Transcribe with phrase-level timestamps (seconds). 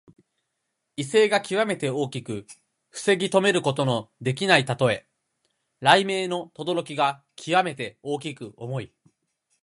[0.97, 2.47] 威勢がきわめて大きく
[2.89, 5.07] 防ぎとめることのできないたとえ。
[5.79, 8.91] 雷鳴のとどろきがきわめて大きく重い。